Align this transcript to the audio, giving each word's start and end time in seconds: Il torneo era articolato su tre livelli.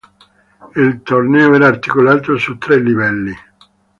Il 0.77 1.03
torneo 1.03 1.53
era 1.53 1.67
articolato 1.67 2.35
su 2.39 2.57
tre 2.57 2.79
livelli. 2.79 3.35